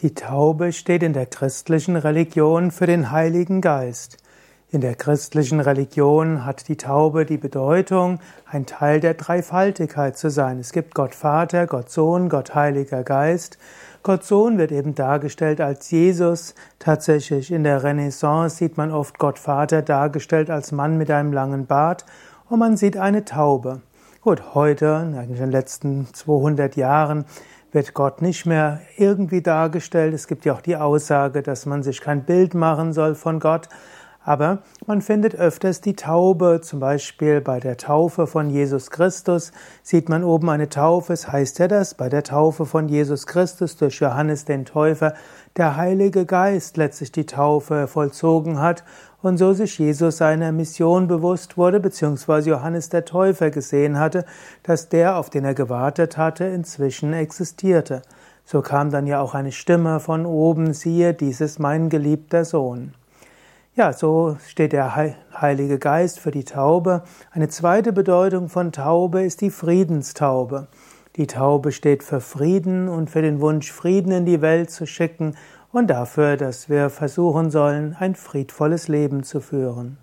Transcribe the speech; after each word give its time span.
Die 0.00 0.14
Taube 0.14 0.72
steht 0.72 1.02
in 1.02 1.12
der 1.12 1.26
christlichen 1.26 1.96
Religion 1.96 2.70
für 2.70 2.86
den 2.86 3.10
Heiligen 3.10 3.60
Geist. 3.60 4.18
In 4.70 4.80
der 4.80 4.94
christlichen 4.94 5.58
Religion 5.58 6.44
hat 6.44 6.68
die 6.68 6.76
Taube 6.76 7.26
die 7.26 7.36
Bedeutung, 7.36 8.20
ein 8.46 8.64
Teil 8.64 9.00
der 9.00 9.14
Dreifaltigkeit 9.14 10.16
zu 10.16 10.30
sein. 10.30 10.60
Es 10.60 10.70
gibt 10.70 10.94
Gott 10.94 11.16
Vater, 11.16 11.66
Gott 11.66 11.90
Sohn, 11.90 12.28
Gott 12.28 12.54
Heiliger 12.54 13.02
Geist. 13.02 13.58
Gott 14.04 14.22
Sohn 14.22 14.56
wird 14.56 14.70
eben 14.70 14.94
dargestellt 14.94 15.60
als 15.60 15.90
Jesus. 15.90 16.54
Tatsächlich 16.78 17.50
in 17.50 17.64
der 17.64 17.82
Renaissance 17.82 18.54
sieht 18.54 18.76
man 18.76 18.92
oft 18.92 19.18
Gott 19.18 19.40
Vater 19.40 19.82
dargestellt 19.82 20.48
als 20.48 20.70
Mann 20.70 20.96
mit 20.96 21.10
einem 21.10 21.32
langen 21.32 21.66
Bart 21.66 22.06
und 22.48 22.60
man 22.60 22.76
sieht 22.76 22.96
eine 22.96 23.24
Taube. 23.24 23.80
Gut, 24.20 24.54
heute, 24.54 24.94
eigentlich 24.96 25.40
in 25.40 25.46
den 25.46 25.50
letzten 25.50 26.06
200 26.12 26.76
Jahren, 26.76 27.24
wird 27.72 27.94
Gott 27.94 28.22
nicht 28.22 28.46
mehr 28.46 28.80
irgendwie 28.96 29.42
dargestellt. 29.42 30.14
Es 30.14 30.26
gibt 30.26 30.44
ja 30.44 30.54
auch 30.54 30.60
die 30.60 30.76
Aussage, 30.76 31.42
dass 31.42 31.66
man 31.66 31.82
sich 31.82 32.00
kein 32.00 32.24
Bild 32.24 32.54
machen 32.54 32.92
soll 32.92 33.14
von 33.14 33.40
Gott. 33.40 33.68
Aber 34.24 34.58
man 34.86 35.00
findet 35.00 35.34
öfters 35.36 35.80
die 35.80 35.94
Taube, 35.94 36.60
zum 36.62 36.80
Beispiel 36.80 37.40
bei 37.40 37.60
der 37.60 37.76
Taufe 37.76 38.26
von 38.26 38.50
Jesus 38.50 38.90
Christus 38.90 39.52
sieht 39.82 40.08
man 40.08 40.24
oben 40.24 40.50
eine 40.50 40.68
Taufe. 40.68 41.12
Es 41.12 41.32
heißt 41.32 41.60
ja, 41.60 41.68
dass 41.68 41.94
bei 41.94 42.08
der 42.08 42.24
Taufe 42.24 42.66
von 42.66 42.88
Jesus 42.88 43.26
Christus 43.26 43.76
durch 43.76 44.00
Johannes 44.00 44.44
den 44.44 44.64
Täufer 44.64 45.14
der 45.56 45.76
Heilige 45.76 46.26
Geist 46.26 46.76
letztlich 46.76 47.12
die 47.12 47.26
Taufe 47.26 47.86
vollzogen 47.86 48.60
hat 48.60 48.84
und 49.22 49.38
so 49.38 49.52
sich 49.52 49.78
Jesus 49.78 50.18
seiner 50.18 50.52
Mission 50.52 51.08
bewusst 51.08 51.56
wurde, 51.56 51.80
beziehungsweise 51.80 52.50
Johannes 52.50 52.88
der 52.88 53.04
Täufer 53.04 53.50
gesehen 53.50 53.98
hatte, 53.98 54.24
dass 54.62 54.88
der, 54.88 55.16
auf 55.16 55.30
den 55.30 55.44
er 55.44 55.54
gewartet 55.54 56.16
hatte, 56.16 56.44
inzwischen 56.44 57.12
existierte. 57.12 58.02
So 58.44 58.62
kam 58.62 58.90
dann 58.90 59.06
ja 59.06 59.20
auch 59.20 59.34
eine 59.34 59.52
Stimme 59.52 60.00
von 60.00 60.26
oben, 60.26 60.72
siehe, 60.72 61.14
dies 61.14 61.40
ist 61.40 61.58
mein 61.58 61.88
geliebter 61.88 62.44
Sohn. 62.44 62.94
Ja, 63.78 63.92
so 63.92 64.36
steht 64.44 64.72
der 64.72 64.96
Heilige 64.96 65.78
Geist 65.78 66.18
für 66.18 66.32
die 66.32 66.42
Taube. 66.42 67.04
Eine 67.30 67.46
zweite 67.46 67.92
Bedeutung 67.92 68.48
von 68.48 68.72
Taube 68.72 69.22
ist 69.22 69.40
die 69.40 69.50
Friedenstaube. 69.50 70.66
Die 71.14 71.28
Taube 71.28 71.70
steht 71.70 72.02
für 72.02 72.20
Frieden 72.20 72.88
und 72.88 73.08
für 73.08 73.22
den 73.22 73.40
Wunsch, 73.40 73.70
Frieden 73.70 74.10
in 74.10 74.26
die 74.26 74.40
Welt 74.40 74.72
zu 74.72 74.84
schicken 74.84 75.36
und 75.70 75.86
dafür, 75.90 76.36
dass 76.36 76.68
wir 76.68 76.90
versuchen 76.90 77.52
sollen, 77.52 77.94
ein 77.96 78.16
friedvolles 78.16 78.88
Leben 78.88 79.22
zu 79.22 79.40
führen. 79.40 79.96